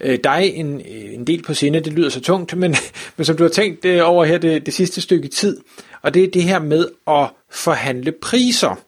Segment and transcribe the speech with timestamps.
[0.00, 1.80] øh, dig en, en del på sinde.
[1.80, 2.74] Det lyder så tungt, men,
[3.16, 5.60] men som du har tænkt øh, over her det, det sidste stykke tid.
[6.02, 8.78] Og det er det her med at forhandle priser.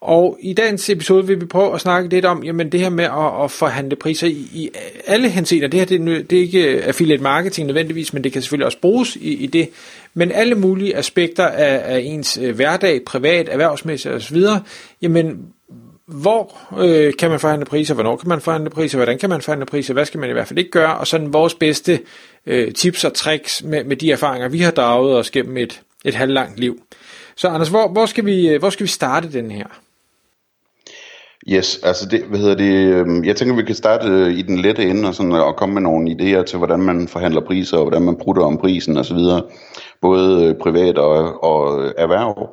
[0.00, 3.04] Og i dagens episode vil vi prøve at snakke lidt om jamen det her med
[3.04, 4.70] at, at forhandle priser i, i
[5.06, 5.68] alle henseender.
[5.68, 8.78] Det her det er, det er ikke affiliate marketing nødvendigvis, men det kan selvfølgelig også
[8.80, 9.68] bruges i, i det.
[10.14, 14.42] Men alle mulige aspekter af, af ens øh, hverdag, privat, erhvervsmæssigt osv.
[15.02, 15.46] Jamen
[16.06, 19.66] hvor øh, kan man forhandle priser, hvornår kan man forhandle priser, hvordan kan man forhandle
[19.66, 22.00] priser, hvad skal man i hvert fald ikke gøre, og sådan vores bedste
[22.46, 26.14] øh, tips og tricks med, med de erfaringer, vi har draget os gennem et, et
[26.14, 26.82] halvlangt liv.
[27.36, 29.66] Så Anders, hvor, hvor, skal vi, øh, hvor skal vi starte den her?
[31.48, 34.58] Yes, altså det, hvad hedder det, øhm, jeg tænker vi kan starte øh, i den
[34.58, 37.82] lette ende og, sådan, og komme med nogle idéer til, hvordan man forhandler priser, og
[37.82, 39.18] hvordan man prutter om prisen osv.,
[40.00, 42.48] både øh, privat og, og erhverv.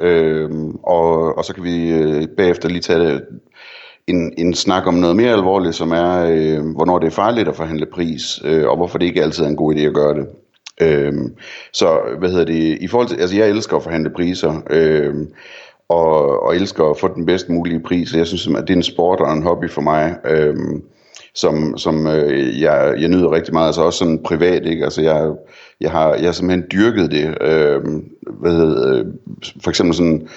[0.00, 3.20] Øhm, og, og så kan vi øh, bagefter lige tage øh,
[4.06, 7.56] en, en snak om noget mere alvorligt, som er, øh, hvornår det er farligt at
[7.56, 10.26] forhandle pris, øh, og hvorfor det ikke altid er en god idé at gøre det.
[10.80, 11.34] Øhm,
[11.72, 15.14] så hvad hedder det, i forhold til, altså jeg elsker at forhandle priser, øh,
[15.88, 18.14] og, og elsker at få den bedst mulige pris.
[18.14, 20.82] Jeg synes, at det er en sport og en hobby for mig, øhm,
[21.34, 23.66] som, som øh, jeg, jeg nyder rigtig meget.
[23.66, 24.84] Altså også sådan privat, ikke?
[24.84, 25.30] Altså jeg,
[25.80, 27.42] jeg, har, jeg har simpelthen dyrket det.
[27.42, 27.82] øh,
[28.40, 29.04] hvad hedder, øh,
[29.62, 30.28] for eksempel sådan,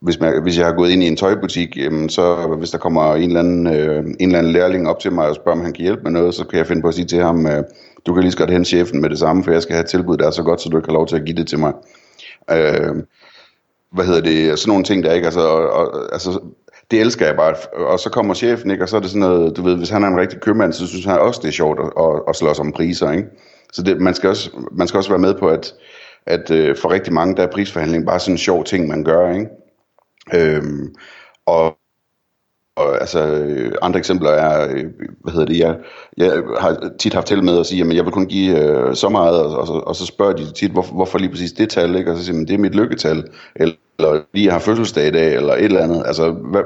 [0.00, 3.14] hvis, man, hvis jeg har gået ind i en tøjbutik, jamen så hvis der kommer
[3.14, 5.72] en eller, anden, øh, en eller anden lærling op til mig og spørger, om han
[5.72, 7.62] kan hjælpe med noget, så kan jeg finde på at sige til ham, øh,
[8.06, 9.90] du kan lige så godt hente chefen med det samme, for jeg skal have et
[9.90, 11.58] tilbud, der er så godt, så du ikke har lov til at give det til
[11.58, 11.72] mig.
[12.50, 12.94] Øh,
[13.92, 15.24] hvad hedder det, sådan nogle ting der, ikke?
[15.24, 16.40] Altså, og, og, altså,
[16.90, 17.54] det elsker jeg bare.
[17.72, 18.84] Og så kommer chefen, ikke?
[18.84, 20.86] Og så er det sådan noget, du ved, hvis han er en rigtig købmand, så
[20.86, 23.28] synes han også, det er sjovt at, at, at slås om priser, ikke?
[23.72, 25.74] Så det, man, skal også, man skal også være med på, at,
[26.26, 29.32] at øh, for rigtig mange, der er prisforhandling bare sådan en sjov ting, man gør,
[29.32, 29.48] ikke?
[30.34, 30.94] Øhm,
[31.46, 31.76] og,
[32.76, 33.18] og altså,
[33.82, 34.84] andre eksempler er, øh,
[35.20, 35.76] hvad hedder det, jeg,
[36.16, 39.08] jeg har tit haft til med at sige, at jeg vil kun give øh, så
[39.08, 41.96] meget, og, og, så, og så spørger de tit, hvorfor, hvorfor lige præcis det tal,
[41.96, 42.10] ikke?
[42.10, 43.24] og så siger man, det er mit lykketal,
[43.56, 46.62] eller eller lige har fødselsdag i dag, eller et eller andet, altså hvad,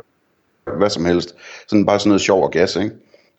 [0.76, 1.34] hvad som helst.
[1.68, 2.94] Sådan bare sådan noget sjov og gas, ikke?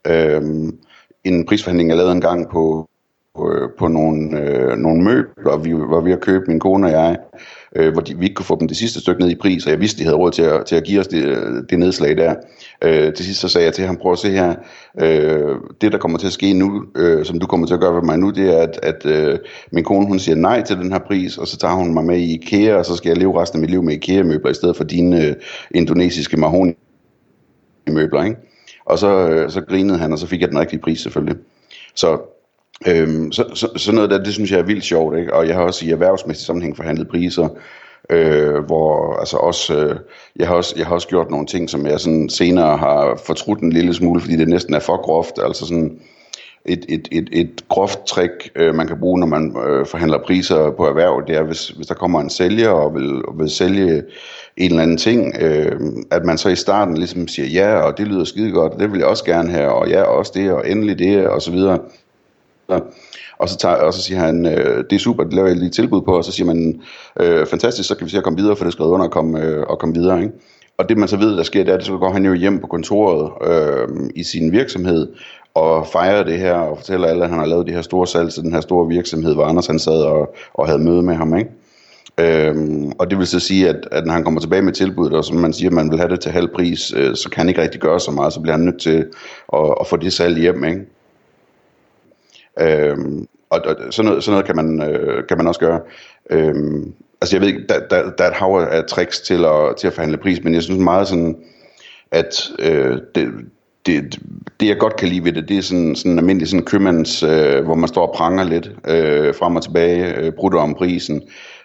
[0.06, 0.78] Øhm,
[1.24, 2.90] en prisforhandling, jeg lavede en gang på,
[3.36, 6.92] på, øh, på nogle, øh, nogle møbler, vi var ved at købe, min kone og
[6.92, 7.16] jeg,
[7.76, 9.72] øh, hvor de, vi ikke kunne få dem det sidste stykke ned i pris, og
[9.72, 11.38] jeg vidste, de havde råd til at, til at give os det,
[11.70, 12.34] det nedslag der.
[12.84, 14.54] Øh, til sidst så sagde jeg til ham, prøv at se her,
[15.00, 17.94] øh, det der kommer til at ske nu, øh, som du kommer til at gøre
[17.94, 19.38] ved mig nu, det er, at, at øh,
[19.72, 22.18] min kone hun siger nej til den her pris, og så tager hun mig med
[22.18, 24.76] i IKEA, og så skal jeg leve resten af mit liv med IKEA-møbler, i stedet
[24.76, 25.34] for dine øh,
[25.70, 26.36] indonesiske
[27.86, 28.36] møbler, ikke?
[28.84, 31.36] Og så, øh, så grinede han, og så fik jeg den rigtige pris selvfølgelig.
[31.94, 32.18] Så
[32.86, 35.34] Øhm, så, så, sådan noget der, det synes jeg er vildt sjovt, ikke?
[35.34, 37.48] og jeg har også i erhvervsmæssig sammenhæng forhandlet priser,
[38.10, 39.96] øh, hvor altså også, øh,
[40.36, 43.60] jeg, har også, jeg har også gjort nogle ting, som jeg sådan senere har fortrudt
[43.60, 46.00] en lille smule, fordi det næsten er for groft, altså sådan
[46.64, 50.70] et, et, et, et groft trick, øh, man kan bruge, når man øh, forhandler priser
[50.70, 54.02] på erhverv, det er, hvis, hvis der kommer en sælger og vil, og vil sælge
[54.56, 58.08] en eller anden ting, øh, at man så i starten ligesom siger ja, og det
[58.08, 60.98] lyder skide godt, det vil jeg også gerne have, og ja, også det, og endelig
[60.98, 61.78] det, og så videre.
[63.38, 65.70] Og så, tager, og så siger han, øh, det er super, det laver jeg lige
[65.70, 66.80] tilbud på, og så siger man,
[67.20, 69.12] øh, fantastisk, så kan vi se at komme videre, for det er skrevet under og
[69.12, 70.22] komme, øh, og komme videre.
[70.22, 70.32] Ikke?
[70.80, 72.60] Og det man så ved, der sker, det er, at så går han jo hjem
[72.60, 75.08] på kontoret øh, i sin virksomhed,
[75.54, 78.32] og fejrer det her, og fortæller alle, at han har lavet de her store salg
[78.32, 81.36] til den her store virksomhed, hvor Anders han sad og, og havde møde med ham.
[81.36, 81.50] Ikke?
[82.18, 85.24] Øhm, og det vil så sige, at, at når han kommer tilbage med tilbuddet, og
[85.24, 87.48] som man siger, at man vil have det til halv pris, øh, så kan han
[87.48, 89.06] ikke rigtig gøre så meget, så bliver han nødt til
[89.52, 90.64] at, at få det salg hjem.
[90.64, 90.80] Ikke?
[92.60, 95.80] Øhm, og, og sådan, noget, sådan noget kan man, øh, kan man også gøre.
[96.30, 99.76] Øhm, altså jeg ved ikke, der, der, der er et hav af tricks til at,
[99.76, 101.36] til at forhandle pris, men jeg synes meget sådan,
[102.10, 103.28] at øh, det,
[103.86, 104.18] det,
[104.60, 107.64] det jeg godt kan lide ved det, det er sådan, sådan almindelig sådan købmands, øh,
[107.64, 111.22] hvor man står og pranger lidt øh, frem og tilbage, øh, brutter om prisen.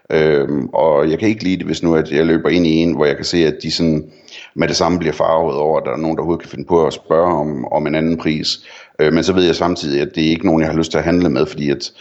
[0.10, 2.96] Øh, og jeg kan ikke lide det, hvis nu at jeg løber ind i en,
[2.96, 4.12] hvor jeg kan se, at de sådan
[4.56, 6.88] med det samme bliver farvet over, at der er nogen, der overhovedet kan finde på
[6.88, 8.60] at spørge om, om en anden pris.
[9.00, 10.98] Øh, men så ved jeg samtidig, at det er ikke nogen, jeg har lyst til
[10.98, 11.92] at handle med, fordi at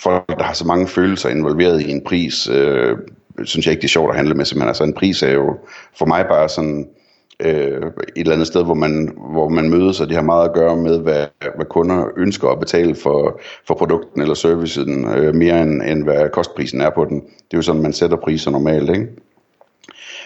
[0.00, 2.96] folk, der har så mange følelser involveret i en pris, øh,
[3.44, 4.44] synes jeg ikke, det er sjovt at handle med.
[4.44, 4.68] Simpelthen.
[4.68, 5.56] altså en pris er jo
[5.98, 6.88] for mig bare sådan
[7.40, 10.54] øh, et eller andet sted, hvor man, hvor man mødes, og det har meget at
[10.54, 11.26] gøre med, hvad,
[11.56, 16.28] hvad kunder ønsker at betale for, for produkten eller servicen, øh, mere end, end hvad
[16.28, 17.20] kostprisen er på den.
[17.20, 19.08] Det er jo sådan, man sætter priser normalt, ikke?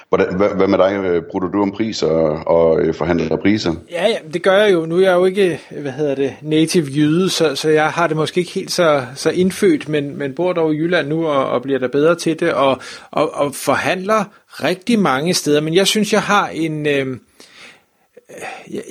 [0.09, 0.93] Hvordan, hvad, hvad med dig?
[0.93, 3.75] Øh, Bruger du om priser og, og øh, forhandler priser?
[3.91, 4.87] Ja, ja, det gør jeg jo.
[4.87, 8.17] Nu er jeg jo ikke, hvad hedder det, native jyde, så, så jeg har det
[8.17, 11.63] måske ikke helt så, så indfødt, men, men bor dog i Jylland nu og, og
[11.63, 15.61] bliver der bedre til det, og, og, og forhandler rigtig mange steder.
[15.61, 16.87] Men jeg synes, jeg har en...
[16.87, 17.19] Øh,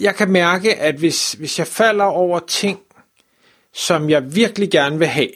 [0.02, 2.80] jeg kan mærke, at hvis, hvis jeg falder over ting,
[3.74, 5.30] som jeg virkelig gerne vil have,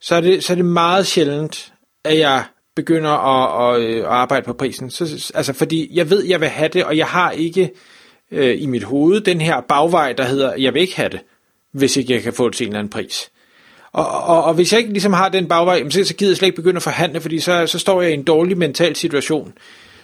[0.00, 1.72] så er det, så er det meget sjældent,
[2.04, 2.44] at jeg
[2.76, 4.90] begynder at, at, øh, at arbejde på prisen.
[4.90, 7.70] Så, altså, fordi jeg ved, jeg vil have det, og jeg har ikke
[8.30, 11.20] øh, i mit hoved den her bagvej, der hedder, jeg vil ikke have det,
[11.72, 13.30] hvis ikke jeg kan få det til en eller anden pris.
[13.92, 16.46] Og, og, og hvis jeg ikke ligesom har den bagvej, så, så gider jeg slet
[16.46, 19.52] ikke begynde at forhandle, fordi så, så står jeg i en dårlig mental situation.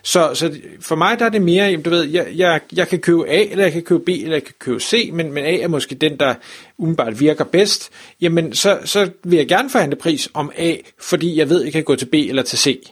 [0.02, 3.29] Så, så for mig der er det mere, du ved, jeg, jeg, jeg kan købe
[3.29, 5.69] A, eller jeg kan købe B, eller jeg kan købe C, men, men A er
[5.69, 6.35] måske den, der
[6.79, 7.91] umiddelbart virker bedst.
[8.20, 11.85] Jamen, så, så vil jeg gerne forhandle pris om A, fordi jeg ved, jeg kan
[11.85, 12.91] gå til B eller til C.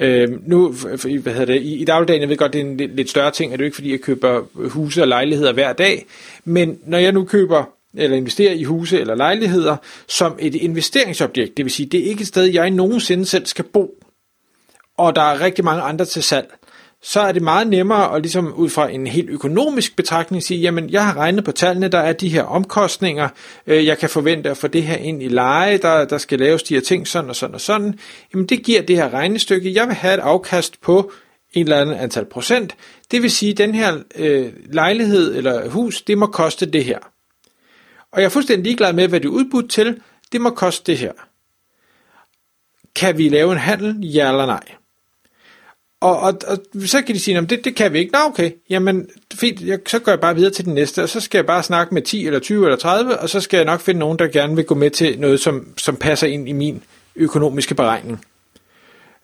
[0.00, 2.96] Øh, nu, hvad hedder det, i, i dagligdagen, jeg ved godt, det er en lidt,
[2.96, 6.06] lidt større ting, at det er ikke fordi, jeg køber huse og lejligheder hver dag,
[6.44, 9.76] men når jeg nu køber eller investerer i huse eller lejligheder
[10.08, 13.64] som et investeringsobjekt, det vil sige, det er ikke et sted, jeg nogensinde selv skal
[13.64, 13.94] bo,
[14.98, 16.54] og der er rigtig mange andre til salg,
[17.02, 20.90] så er det meget nemmere at ligesom ud fra en helt økonomisk betragtning sige, jamen
[20.90, 23.28] jeg har regnet på tallene, der er de her omkostninger,
[23.66, 26.62] øh, jeg kan forvente at få det her ind i leje, der, der skal laves
[26.62, 27.98] de her ting sådan og sådan og sådan.
[28.34, 31.12] Jamen det giver det her regnestykke, jeg vil have et afkast på
[31.52, 32.74] en eller anden antal procent.
[33.10, 36.98] Det vil sige, at den her øh, lejlighed eller hus, det må koste det her.
[38.12, 40.00] Og jeg er fuldstændig ligeglad med, hvad det er udbudt til,
[40.32, 41.12] det må koste det her.
[42.94, 43.96] Kan vi lave en handel?
[44.02, 44.62] Ja eller nej?
[46.00, 48.12] Og, og, og så kan de sige, det, det kan vi ikke.
[48.12, 51.20] Nå okay, jamen fint, jeg, så går jeg bare videre til den næste, og så
[51.20, 53.80] skal jeg bare snakke med 10 eller 20 eller 30, og så skal jeg nok
[53.80, 56.82] finde nogen, der gerne vil gå med til noget, som, som passer ind i min
[57.16, 58.24] økonomiske beregning.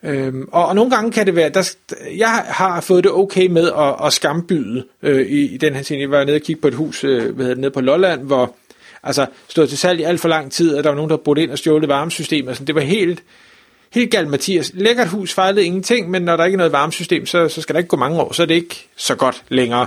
[0.03, 1.75] Øhm, og, og nogle gange kan det være, der,
[2.17, 6.00] jeg har fået det okay med at, at skambyde øh, i, i den her scene.
[6.00, 8.23] Jeg var nede og kigge på et hus øh, hvad hedder det, nede på Lolland,
[8.23, 8.55] hvor
[9.03, 11.43] altså stod til salg i alt for lang tid, og der var nogen, der brugte
[11.43, 12.49] ind og stjålet varmesystemet.
[12.49, 13.23] Altså, det var helt,
[13.94, 14.70] helt galt Mathias.
[14.75, 17.79] Lækkert hus fejlede ingenting, men når der ikke er noget varmesystem, så, så skal der
[17.79, 19.87] ikke gå mange år, så er det ikke så godt længere.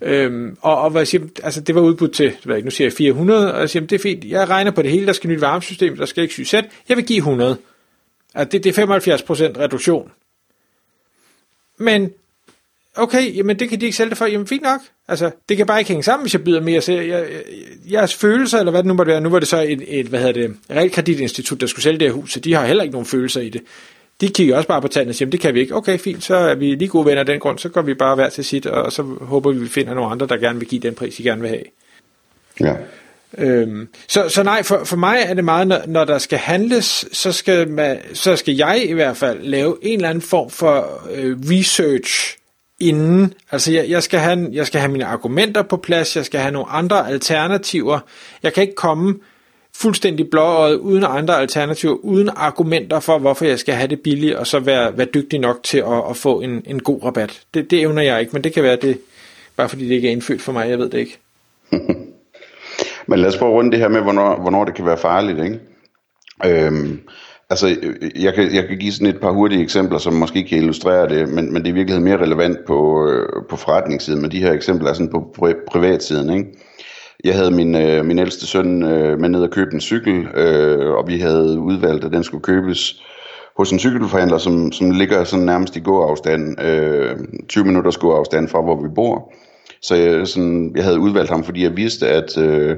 [0.00, 2.70] Øhm, og, og hvad jeg siger, altså det var udbudt til, det ved ikke, nu
[2.70, 5.12] siger jeg 400, og jeg siger, det er fint, jeg regner på det hele, der
[5.12, 7.56] skal nyt varmesystem, der skal ikke syge sæt, jeg vil give 100.
[8.34, 10.10] Altså det, det er 75% reduktion.
[11.78, 12.10] Men
[12.96, 14.80] okay, jamen det kan de ikke sælge det for, jamen fint nok.
[15.08, 16.80] Altså, det kan bare ikke hænge sammen, hvis jeg byder mere.
[16.80, 17.24] Så jeg, jeg,
[17.92, 20.20] jeres følelser, eller hvad det nu måtte være, nu var det så et, et hvad
[20.20, 23.06] hedder det, realkreditinstitut, der skulle sælge det her hus, så de har heller ikke nogen
[23.06, 23.62] følelser i det.
[24.20, 25.74] De kigger også bare på tallene og siger, det kan vi ikke.
[25.74, 28.14] Okay, fint, så er vi lige gode venner af den grund, så går vi bare
[28.14, 30.80] hver til sit, og så håber vi, vi finder nogle andre, der gerne vil give
[30.80, 31.62] den pris, I gerne vil have.
[32.60, 32.74] Ja.
[33.38, 37.08] Øhm, så, så nej, for, for mig er det meget, når, når der skal handles,
[37.12, 41.02] så skal, man, så skal jeg i hvert fald lave en eller anden form for
[41.14, 42.36] øh, research
[42.80, 43.34] inden.
[43.52, 46.52] Altså jeg, jeg, skal have, jeg skal have mine argumenter på plads, jeg skal have
[46.52, 47.98] nogle andre alternativer.
[48.42, 49.14] Jeg kan ikke komme
[49.74, 54.46] fuldstændig blåøjet uden andre alternativer, uden argumenter for, hvorfor jeg skal have det billigt, og
[54.46, 57.42] så være, være dygtig nok til at, at få en, en god rabat.
[57.54, 58.98] Det, det evner jeg ikke, men det kan være det,
[59.56, 61.18] bare fordi det ikke er indfødt for mig, jeg ved det ikke.
[63.08, 65.60] men lad os prøve rundt det her med, hvornår, hvornår det kan være farligt, ikke?
[66.44, 67.00] Øhm,
[67.50, 70.44] Altså, øh, øh, jeg kan, jeg kan give sådan et par hurtige eksempler, som måske
[70.44, 74.22] kan illustrere det, men, men det er i virkeligheden mere relevant på, øh, på forretningssiden,
[74.22, 76.46] men de her eksempler er sådan på pri- privatsiden, ikke?
[77.24, 80.90] Jeg havde min, øh, min ældste søn øh, med ned og købe en cykel, øh,
[80.90, 83.02] og vi havde udvalgt, at den skulle købes
[83.56, 87.16] hos en cykelforhandler, som, som ligger sådan nærmest i gåafstand, øh,
[87.48, 89.32] 20 minutters gåafstand fra, hvor vi bor.
[89.82, 92.76] Så jeg, sådan, jeg havde udvalgt ham, fordi jeg vidste, at øh,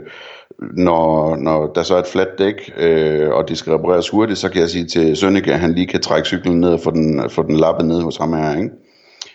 [0.58, 4.48] når, når der så er et fladt dæk, øh, og det skal repareres hurtigt, så
[4.48, 7.30] kan jeg sige til Sønneke, at han lige kan trække cyklen ned og få den,
[7.30, 8.70] få den lappet ned hos ham her, ikke?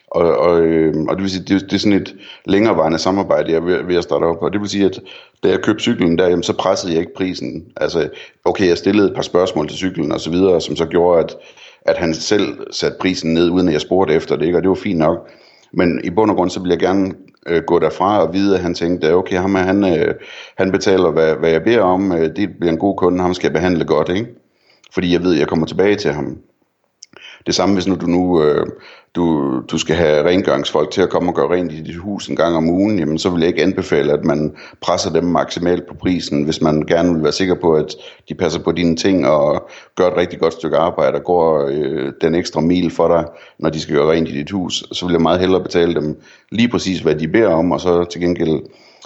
[0.07, 2.15] Og, og, øh, og det vil sige, det, det er sådan et
[2.45, 4.41] længerevarende samarbejde, jeg er ved, ved at starte op.
[4.41, 4.99] Og det vil sige, at
[5.43, 7.65] da jeg købte cyklen der, jamen, så pressede jeg ikke prisen.
[7.77, 8.09] Altså,
[8.45, 11.35] okay, jeg stillede et par spørgsmål til cyklen og så videre, som så gjorde, at,
[11.81, 14.57] at han selv satte prisen ned, uden at jeg spurgte efter det, ikke?
[14.57, 15.29] og det var fint nok.
[15.73, 17.13] Men i bund og grund, så vil jeg gerne
[17.47, 20.15] øh, gå derfra og vide, at han tænkte, okay, ham, han, øh,
[20.57, 23.47] han betaler, hvad, hvad jeg beder om, øh, det bliver en god kunde, ham skal
[23.47, 24.27] jeg behandle godt, ikke?
[24.93, 26.37] Fordi jeg ved, at jeg kommer tilbage til ham.
[27.45, 28.65] Det samme hvis nu du nu øh,
[29.15, 32.35] du, du skal have rengøringsfolk til at komme og gøre rent i dit hus en
[32.35, 35.93] gang om ugen, jamen så vil jeg ikke anbefale, at man presser dem maksimalt på
[35.93, 37.95] prisen, hvis man gerne vil være sikker på, at
[38.29, 42.13] de passer på dine ting og gør et rigtig godt stykke arbejde og går øh,
[42.21, 43.25] den ekstra mil for dig,
[43.59, 44.83] når de skal gøre rent i dit hus.
[44.91, 46.17] Så vil jeg meget hellere betale dem
[46.51, 48.61] lige præcis, hvad de beder om, og så til gengæld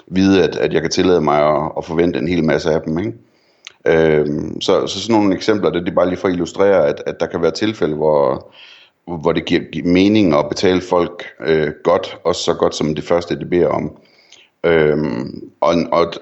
[0.06, 2.98] vide, at, at jeg kan tillade mig at, at forvente en hel masse af dem.
[2.98, 3.12] Ikke?
[3.86, 7.20] Øhm, så, så sådan nogle eksempler, det er bare lige for at illustrere, at, at
[7.20, 8.52] der kan være tilfælde, hvor,
[9.04, 13.38] hvor det giver mening at betale folk øh, godt, også så godt som det første,
[13.38, 13.96] det beder om.
[14.64, 16.12] Øhm, og, og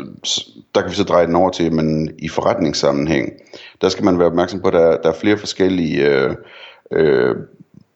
[0.75, 3.33] der kan vi så dreje den over til, men i forretningssammenhæng,
[3.81, 6.35] der skal man være opmærksom på, at der, der er flere forskellige øh,
[6.93, 7.37] øh,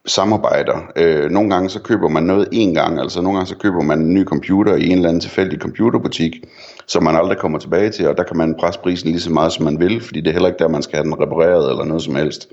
[0.06, 0.78] samarbejder.
[0.96, 4.00] Øh, nogle gange så køber man noget en gang, altså nogle gange så køber man
[4.00, 6.44] en ny computer i en eller anden tilfældig computerbutik,
[6.90, 9.52] som man aldrig kommer tilbage til, og der kan man presse prisen lige så meget
[9.52, 11.84] som man vil, fordi det er heller ikke der, man skal have den repareret eller
[11.84, 12.48] noget som helst.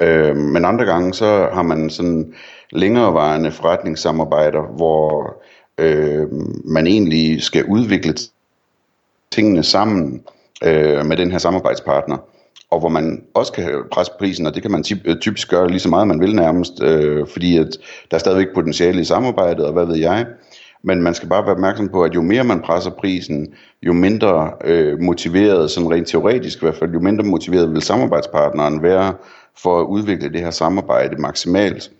[0.00, 2.34] Øh, men andre gange så har man sådan
[2.72, 5.36] længerevarende forretningssamarbejder, hvor
[5.78, 6.26] øh,
[6.64, 8.14] man egentlig skal udvikle
[9.30, 10.22] tingene sammen
[10.64, 12.16] øh, med den her samarbejdspartner
[12.70, 15.80] og hvor man også kan presse prisen, og det kan man øh, typisk gøre lige
[15.80, 17.68] så meget, man vil nærmest, øh, fordi at
[18.10, 20.26] der er stadigvæk potentiale i samarbejdet, og hvad ved jeg.
[20.84, 23.48] Men man skal bare være opmærksom på, at jo mere man presser prisen,
[23.82, 28.82] jo mindre øh, motiveret, sådan rent teoretisk i hvert fald, jo mindre motiveret vil samarbejdspartneren
[28.82, 29.14] være
[29.62, 31.90] for at udvikle det her samarbejde maksimalt.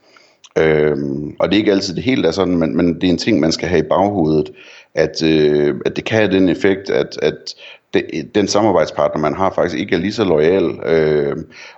[0.59, 3.18] Øhm, og det er ikke altid det helt er sådan, men, men det er en
[3.18, 4.50] ting, man skal have i baghovedet,
[4.95, 7.54] at, øh, at det kan have den effekt, at, at
[7.95, 8.04] det,
[8.35, 11.37] den samarbejdspartner, man har, faktisk ikke er lige så lojal øh,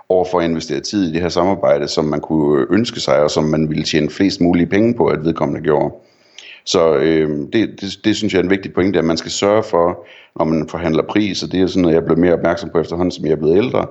[0.09, 3.31] over for at investere tid i det her samarbejde, som man kunne ønske sig, og
[3.31, 5.93] som man ville tjene flest mulige penge på, at vedkommende gjorde.
[6.65, 9.63] Så øh, det, det, det synes jeg er en vigtig pointe, at man skal sørge
[9.63, 12.79] for, når man forhandler pris, og det er sådan noget, jeg blev mere opmærksom på
[12.79, 13.87] efterhånden, som jeg er blevet ældre,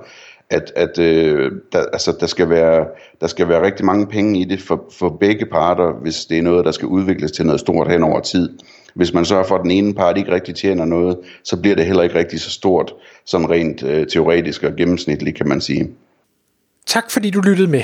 [0.49, 2.85] at, at øh, der, altså, der, skal være,
[3.21, 6.41] der skal være rigtig mange penge i det for, for begge parter, hvis det er
[6.41, 8.49] noget, der skal udvikles til noget stort hen over tid.
[8.93, 11.85] Hvis man sørger for, at den ene part ikke rigtig tjener noget, så bliver det
[11.85, 12.93] heller ikke rigtig så stort,
[13.25, 15.89] som rent øh, teoretisk og gennemsnitligt, kan man sige.
[16.85, 17.83] Tak fordi du lyttede med.